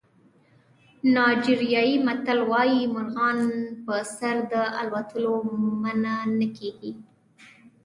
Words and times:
نایجریایي 1.13 1.95
متل 2.05 2.39
وایي 2.49 2.81
مرغان 2.95 3.39
په 3.85 3.95
سر 4.17 4.35
د 4.51 4.53
الوتلو 4.81 5.35
منع 5.83 6.17
نه 6.39 6.47
کېږي. 6.57 6.91